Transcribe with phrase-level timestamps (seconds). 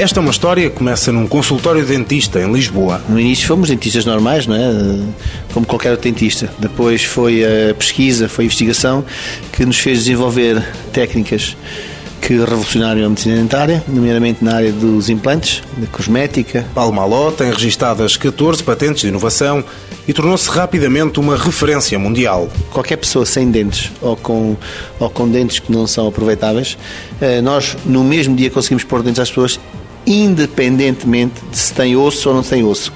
[0.00, 3.02] Esta é uma história que começa num consultório de dentista em Lisboa.
[3.06, 4.98] No início fomos dentistas normais, não é?
[5.52, 6.50] como qualquer outro dentista.
[6.58, 9.04] Depois foi a pesquisa, foi a investigação
[9.52, 11.54] que nos fez desenvolver técnicas
[12.22, 16.64] que revolucionaram a medicina dentária, nomeadamente na área dos implantes, da cosmética.
[16.74, 19.62] Palmaló tem registadas 14 patentes de inovação
[20.08, 22.48] e tornou-se rapidamente uma referência mundial.
[22.70, 24.56] Qualquer pessoa sem dentes ou com,
[24.98, 26.78] ou com dentes que não são aproveitáveis,
[27.20, 29.60] eh, nós no mesmo dia conseguimos pôr dentes às pessoas
[30.10, 32.92] independentemente de se tem osso ou não tem osso.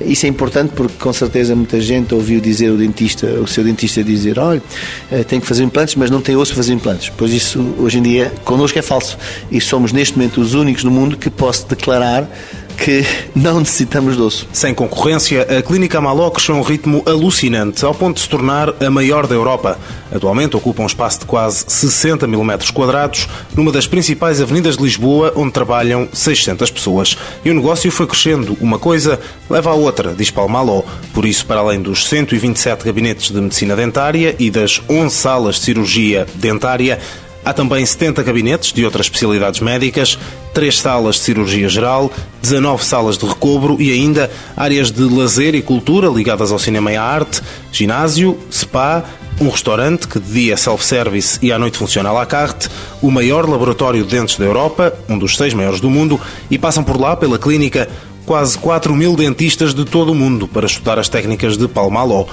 [0.00, 4.02] Isso é importante porque com certeza muita gente ouviu dizer o dentista, o seu dentista
[4.02, 4.60] dizer, olha,
[5.10, 7.12] eh, tem que fazer implantes, mas não tem osso para fazer implantes.
[7.16, 9.16] Pois isso hoje em dia connosco é falso.
[9.50, 12.28] E somos neste momento os únicos no mundo que posso declarar
[12.76, 13.04] que
[13.34, 14.46] não necessitamos osso.
[14.52, 18.90] Sem concorrência, a Clínica Maló cresceu um ritmo alucinante, ao ponto de se tornar a
[18.90, 19.78] maior da Europa.
[20.14, 24.82] Atualmente ocupa um espaço de quase 60 mil metros quadrados, numa das principais avenidas de
[24.82, 27.16] Lisboa, onde trabalham 600 pessoas.
[27.44, 28.56] E o negócio foi crescendo.
[28.60, 30.82] Uma coisa leva à outra, diz Palmaló.
[31.12, 35.62] Por isso, para além dos 127 gabinetes de medicina dentária e das 11 salas de
[35.62, 36.98] cirurgia dentária,
[37.46, 40.18] Há também 70 gabinetes de outras especialidades médicas,
[40.52, 42.10] 3 salas de cirurgia geral,
[42.42, 46.96] 19 salas de recobro e ainda áreas de lazer e cultura ligadas ao cinema e
[46.96, 49.04] à arte, ginásio, spa,
[49.40, 52.68] um restaurante que de dia é self-service e à noite funciona à la carte,
[53.00, 56.82] o maior laboratório de dentes da Europa, um dos seis maiores do mundo, e passam
[56.82, 57.88] por lá, pela clínica,
[58.24, 62.26] quase 4 mil dentistas de todo o mundo para estudar as técnicas de Palmaló.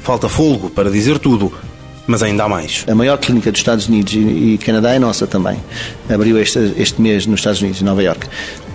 [0.00, 1.52] Falta folgo para dizer tudo,
[2.06, 2.84] mas ainda há mais.
[2.88, 5.56] A maior clínica dos Estados Unidos e Canadá é nossa também.
[6.08, 8.26] Abriu este, este mês nos Estados Unidos, em Nova York.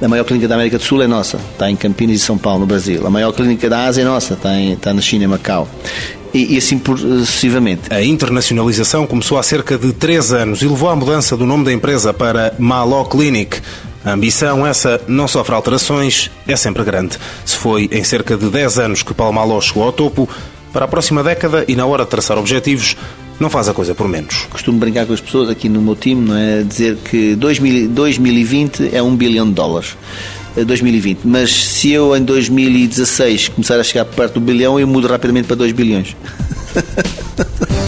[0.02, 2.62] A maior clínica da América do Sul é nossa, está em Campinas e São Paulo,
[2.62, 3.06] no Brasil.
[3.06, 5.68] A maior clínica da Ásia é nossa, está, em, está na China, em Macau.
[6.34, 7.92] E, e, assim sucessivamente.
[7.92, 11.74] A internacionalização começou há cerca de três anos e levou à mudança do nome da
[11.74, 13.60] empresa para Maló Clinic.
[14.06, 17.18] A ambição, essa, não sofre alterações, é sempre grande.
[17.44, 20.30] Se foi em cerca de 10 anos que Palmaló chegou ao topo,
[20.72, 22.96] para a próxima década e na hora de traçar objetivos,
[23.40, 24.48] não faz a coisa por menos.
[24.50, 26.64] Costumo brincar com as pessoas aqui no meu time, não é?
[26.64, 29.96] Dizer que 2020 é um bilhão de dólares.
[30.56, 35.48] 2020, mas se eu em 2016 começar a chegar perto do bilhão, eu mudo rapidamente
[35.48, 36.16] para 2 bilhões.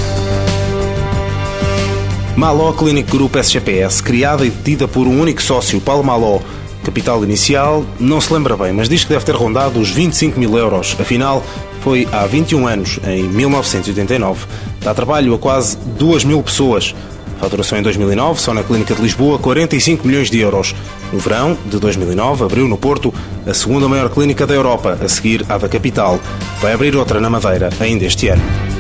[2.37, 6.39] Maló Clinic Group SGPS, criada e detida por um único sócio, Paulo Maló,
[6.83, 10.57] Capital inicial, não se lembra bem, mas diz que deve ter rondado os 25 mil
[10.57, 10.95] euros.
[10.99, 11.43] Afinal,
[11.81, 14.45] foi há 21 anos, em 1989.
[14.81, 16.95] Dá trabalho a quase 2 mil pessoas.
[17.39, 20.75] Faturação em 2009, só na Clínica de Lisboa, 45 milhões de euros.
[21.11, 23.11] No verão de 2009, abriu no Porto
[23.47, 26.19] a segunda maior clínica da Europa, a seguir à da capital.
[26.61, 28.70] Vai abrir outra na Madeira, ainda este ano.